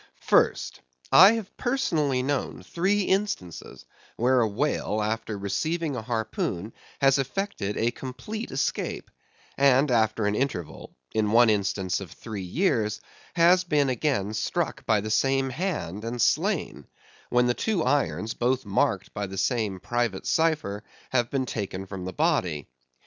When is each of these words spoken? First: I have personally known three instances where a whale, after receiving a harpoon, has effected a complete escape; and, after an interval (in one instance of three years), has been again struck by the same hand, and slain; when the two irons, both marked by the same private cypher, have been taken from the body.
First: 0.21 0.81
I 1.11 1.33
have 1.33 1.55
personally 1.57 2.23
known 2.23 2.63
three 2.63 3.01
instances 3.03 3.85
where 4.15 4.41
a 4.41 4.47
whale, 4.47 4.99
after 4.99 5.37
receiving 5.37 5.95
a 5.95 6.01
harpoon, 6.01 6.73
has 7.01 7.19
effected 7.19 7.77
a 7.77 7.91
complete 7.91 8.49
escape; 8.49 9.11
and, 9.59 9.91
after 9.91 10.25
an 10.25 10.33
interval 10.33 10.89
(in 11.13 11.31
one 11.31 11.51
instance 11.51 12.01
of 12.01 12.09
three 12.09 12.41
years), 12.41 12.99
has 13.35 13.63
been 13.63 13.89
again 13.89 14.33
struck 14.33 14.87
by 14.87 15.01
the 15.01 15.11
same 15.11 15.51
hand, 15.51 16.03
and 16.03 16.19
slain; 16.19 16.87
when 17.29 17.45
the 17.45 17.53
two 17.53 17.83
irons, 17.83 18.33
both 18.33 18.65
marked 18.65 19.13
by 19.13 19.27
the 19.27 19.37
same 19.37 19.79
private 19.79 20.25
cypher, 20.25 20.83
have 21.11 21.29
been 21.29 21.45
taken 21.45 21.85
from 21.85 22.05
the 22.05 22.11
body. 22.13 22.67